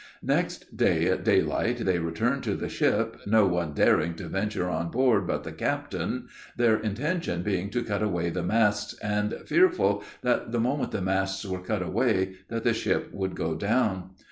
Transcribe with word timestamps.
Next 0.23 0.75
day, 0.75 1.05
at 1.09 1.23
daylight, 1.23 1.85
they 1.85 1.99
returned 1.99 2.41
to 2.45 2.55
the 2.55 2.69
ship, 2.69 3.17
no 3.27 3.45
one 3.45 3.73
daring 3.75 4.15
to 4.15 4.27
venture 4.27 4.67
on 4.67 4.89
board 4.89 5.27
but 5.27 5.43
the 5.43 5.51
captain, 5.51 6.27
their 6.57 6.75
intention 6.79 7.43
being 7.43 7.69
to 7.69 7.83
cut 7.83 8.01
away 8.01 8.31
the 8.31 8.41
masts, 8.41 8.95
and 8.97 9.35
fearful 9.45 10.03
that 10.23 10.51
the 10.51 10.59
moment 10.59 10.89
the 10.89 11.01
masts 11.03 11.45
were 11.45 11.61
cut 11.61 11.83
away 11.83 12.37
that 12.47 12.63
the 12.63 12.73
ship 12.73 13.13
would 13.13 13.35
go 13.35 13.53
down. 13.53 14.15